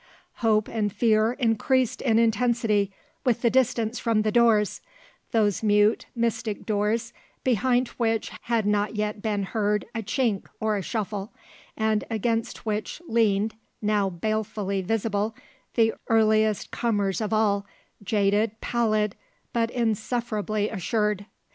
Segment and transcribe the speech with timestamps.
[0.37, 2.91] Hope and fear increased in intensity
[3.23, 4.81] with the distance from the doors,
[5.31, 10.81] those mute, mystic doors behind which had not yet been heard a chink or a
[10.81, 11.31] shuffle
[11.77, 15.35] and against which leaned, now balefully visible,
[15.75, 17.67] the earliest comers of all,
[18.03, 19.15] jaded, pallid,
[19.53, 21.27] but insufferably assured.